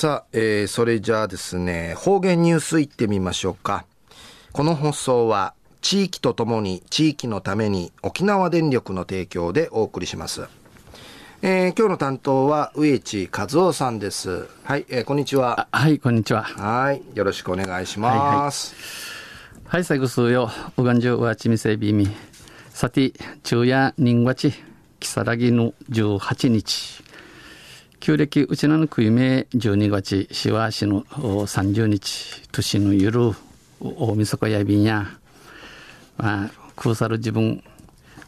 [0.00, 3.84] さあ、えー、それじゃあですね、方言ニュースいってみましょうか。
[4.50, 5.52] この放送は、
[5.82, 10.48] 地域とともに地域のために沖縄電力の提供でお送りします。
[11.42, 14.48] えー、今日の担当は植地和夫さんです。
[14.64, 15.68] はい、えー、こんにちは。
[15.70, 16.44] はい、こんにちは。
[16.44, 18.74] はい、よろしくお願いします。
[19.64, 22.08] はい、はい、最後数よ、うがんじゅうわちみせびみ。
[22.70, 23.12] さて、
[23.44, 24.54] 昼夜人わち、
[24.98, 27.09] きさらぎの18日。
[28.00, 33.32] 旧暦うちなのくいめ12月しわしの30日年のゆる
[33.78, 35.06] 大晦日やびんや
[36.16, 37.62] まあ空さる自分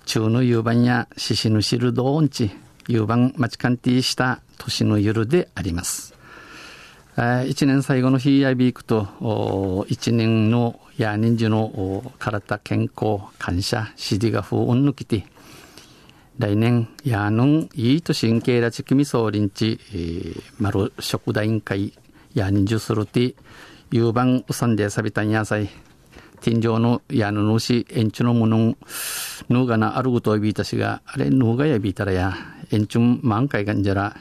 [0.05, 2.51] 中の夕晩や獅子の知るどんち
[2.87, 6.15] 夕晩待ちかんていした年の夜であります。
[7.47, 15.27] 一年最後の日やびいくと、一年のや人数の体健康感謝、しりがふううんぬきて、
[16.39, 19.79] 来年やぬんいいと神経らちきみそうりんち、
[20.59, 21.93] 丸食大委員会
[22.35, 23.35] や人数するて、
[23.91, 25.69] 夕晩うさんでさびたんやさい。
[26.41, 28.75] 天井のやぬぬし、えんちのもの
[29.49, 32.35] ぬがなあるごといびたしが、あれぬがやびたらや、
[32.71, 34.17] えんちゅん満開がんじゃら、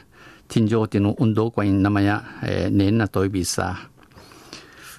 [0.48, 3.88] 天井ての運動会の名や、えー、ねんなといびさ。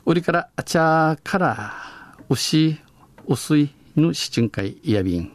[0.05, 1.73] 売りからあちゃから、
[2.27, 2.75] 牛、
[3.27, 5.31] 薄いの七会いやびん。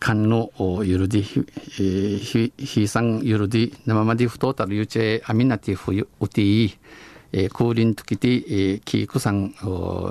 [0.00, 0.50] 間の
[0.82, 6.74] ゆるで、ひ、ひさんゆるで、生までふとたるゆちえ、あみなてふうてい、
[7.32, 9.54] えー、空林ときて、えー、キークさん、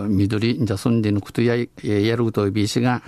[0.07, 3.01] 緑、じゃすんでぬくとや、やるといびしが、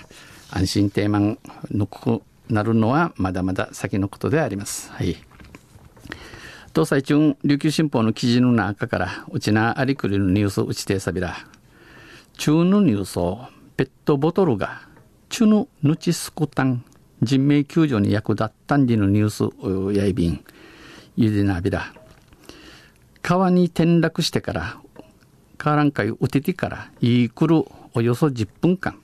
[0.49, 1.37] 安心定番
[1.69, 4.91] ぬくなるのは、まだまだ先のことであります。
[4.91, 5.15] はい。
[6.73, 11.35] 東西中、琉球新報の記事の中から、うちなありくりのニュースうちてさびら、
[12.37, 14.81] 中のニュースを、ペットボトルが、
[15.31, 16.83] チュヌヌチスコタン
[17.21, 20.43] 人命救助に役立ったんでのニュースやいびん
[21.15, 21.93] ゆでなびら。
[23.21, 24.77] 川に転落してから
[25.57, 28.99] カーランカイウテティからイークルおよそ10分間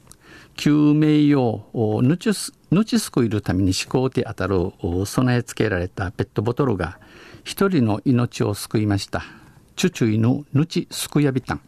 [0.57, 1.63] 救命用
[2.03, 4.73] ヌチスヌチスコいるために思考で当たる
[5.05, 6.99] 備え付けられたペットボトルが
[7.45, 9.23] 一人の命を救いました。
[9.77, 11.61] チュチュイのヌチスクヤビタン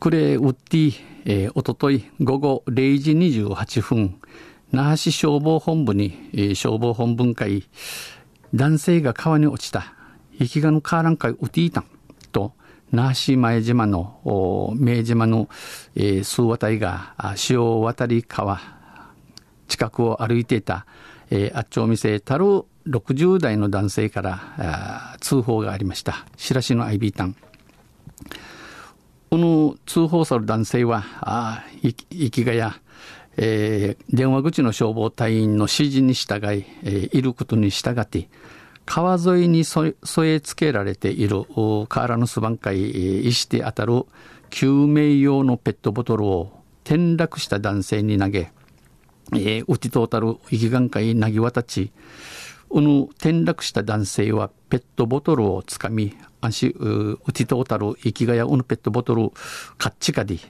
[0.00, 4.18] クレウッディえー、おととい午後0時28分、
[4.72, 7.64] 那覇市消防本部に、えー、消防本分会、
[8.54, 9.92] 男性が川に落ちた、
[10.38, 11.84] 生きがのカーラン会ウティータン
[12.32, 12.54] と、
[12.92, 15.50] 那覇市前島の、明島の、
[15.94, 18.58] えー、数渡りが、潮渡り川、
[19.66, 20.86] 近くを歩いていた、
[21.30, 26.24] えー、あっちょみせたる60代の男性から通報がありました。
[26.38, 27.36] 白市のアイビータン。
[29.30, 32.80] この通報する男性は、あ生きがや、
[33.36, 38.28] えー、電話口の消防隊員の指示に従い、えー、いることに従って、
[38.86, 44.06] 川沿いに添え付けられている河原の巣板海石で当たる
[44.48, 48.50] 救命用のペットボトルを転落した男性に投げ、
[49.34, 51.92] えー、うちとうたる生きがん会投げ渡ち、
[52.70, 59.30] うぬ転落した男性はペットボトルをつかみ、足、うちとうたる生きがやうぬペットボトル、
[59.78, 60.40] カッチカディ、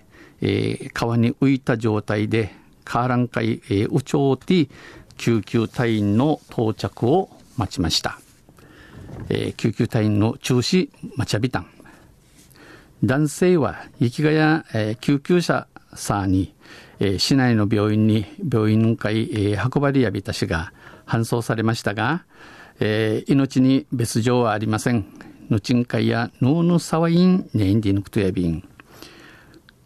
[0.40, 2.52] えー、川に浮いた状態で、
[2.84, 4.68] カーラン海、えー、うちょうて、
[5.16, 8.18] 救急隊員の到着を待ちました。
[9.28, 11.66] えー、救急隊員の中止待ちわびたん。
[13.04, 16.54] 男性は、生きがや、えー、救急車さに、
[17.00, 20.72] えー、市内の病院に、病院会、えー、運ばれやびたしが、
[21.06, 22.24] 搬送されましたが、
[22.80, 25.06] えー、命に別状はありません。
[25.48, 28.68] ぬちんかいやぬぬさわいんねんでぬくとやびん。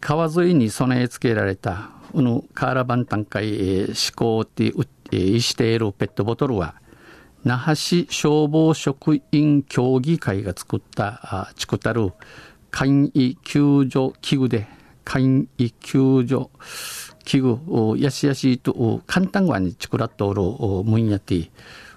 [0.01, 6.75] 川沿いに備え付けられた、うぬカーラバンタン会、えー、思考って、えー、しているペットボトルは、
[7.45, 12.11] 那覇市消防職員協議会が作った、あちくたる
[12.69, 14.67] 簡易救助器具で、
[15.05, 16.49] 簡易救助
[17.23, 21.51] 器具を、やしやしと、簡単はにちくらっとおるもんやて、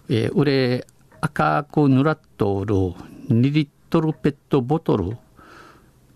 [0.08, 0.86] えー、うれ
[1.20, 2.74] 赤くぬらっとおる
[3.28, 5.16] 2リットルペットボトル、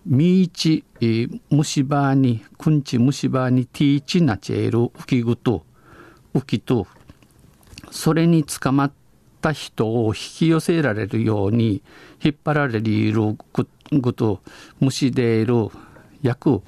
[0.06, 5.64] みいち、えー、虫歯に、くんち虫歯にティーチなチェール浮き具と、
[6.34, 6.86] 浮きと、
[7.90, 8.92] それに捕まっ
[9.40, 11.82] た人を引き寄せられるように
[12.22, 13.36] 引っ張られる
[13.92, 14.40] ぐと
[14.78, 15.68] 虫でいる
[16.22, 16.62] 約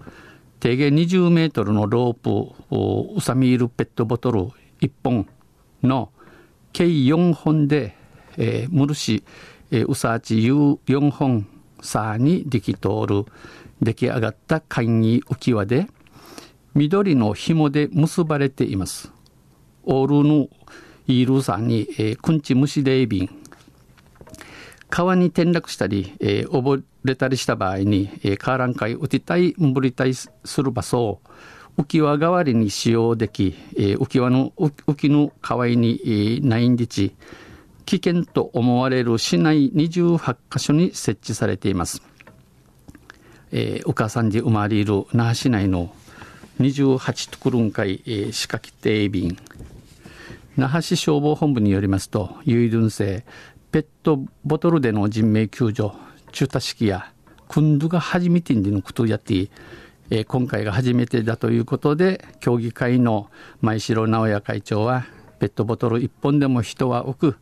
[0.63, 2.31] 定芸20メートルのロープ
[2.71, 4.43] をうさみいるペットボトル
[4.81, 5.27] 1本
[5.83, 6.13] の
[6.73, 7.97] 計4本で、
[8.37, 9.25] えー、ムルシ、
[9.73, 11.49] えー、うさち4本
[11.81, 13.25] さにでき通る
[13.81, 15.89] 出来上がった簡易浮き輪で
[16.75, 19.13] 緑の紐で結ばれています。
[19.83, 20.47] オールの
[21.09, 23.29] イールさんに、えー、くんち虫でいびん。
[24.91, 31.21] 川に転落したり、えー、溺れたりした場合に、えー、カーラン海浮きたい、潜りたいする場所を
[31.79, 37.15] 浮き輪代わりに使用でき、えー、浮き輪の浮きの河合に、えー、ないんでち、
[37.87, 42.03] 危険と思われる市内28カ所に設置されています。
[43.51, 45.95] えー、お母さんで生まれる那覇市内の
[46.61, 49.37] 28トクルン会、えー、仕掛け定便
[50.57, 53.25] 那覇市消防本部によりますと、ユイドゥン製
[53.71, 55.93] ペットボトルでの人命救助、
[56.33, 57.13] 中多式や、
[57.49, 59.51] クンドが初めてにのことをやって、
[60.11, 63.31] えー、今回が初めてだということで、協議会の
[63.61, 65.05] 前城直也会長は、
[65.39, 67.37] ペットボトル1本でも人は多く、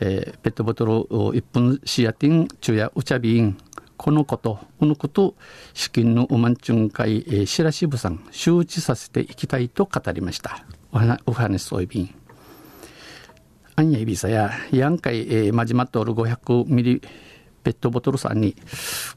[0.00, 3.56] えー、ペットボトル1本シアティン、中やお茶瓶、
[3.96, 5.34] このこと、このこと、
[5.72, 10.64] 資金のウマンチュン会、えー、白支部さん、周知させていきたいと語りました。
[11.26, 12.14] お話そういびん。
[13.76, 17.02] アンヤイビサや、ヤンカイ、えー、マジマットール500ミリ
[17.64, 18.54] ペットボトルさんに、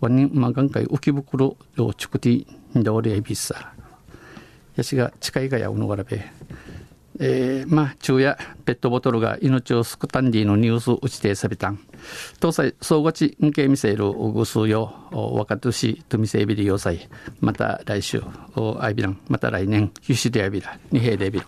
[0.01, 3.73] ワニマガンカイ浮き袋をチュクティンダオレイビサ。
[4.75, 6.25] やしが近いがやうのがらべ。
[7.19, 11.79] えー、まあ、昼夜、ペットボトルが命を救ったんでのニュース打ちてさびたん。
[12.39, 17.09] 東西、総合地、んけみせる、ぐすよ、若年、とみせびり要塞。
[17.41, 18.21] また来週、
[18.79, 19.19] あいびらん。
[19.27, 21.47] また来年、ゆしであびら、二平でびる。